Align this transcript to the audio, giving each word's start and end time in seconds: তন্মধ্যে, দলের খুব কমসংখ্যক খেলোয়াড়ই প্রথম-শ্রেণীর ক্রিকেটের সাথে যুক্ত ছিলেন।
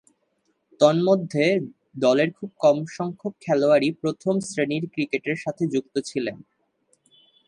তন্মধ্যে, 0.79 1.59
দলের 1.99 2.29
খুব 2.31 2.51
কমসংখ্যক 2.59 3.33
খেলোয়াড়ই 3.41 3.91
প্রথম-শ্রেণীর 3.91 4.83
ক্রিকেটের 4.93 5.35
সাথে 5.35 5.67
যুক্ত 5.67 5.95
ছিলেন। 6.05 6.37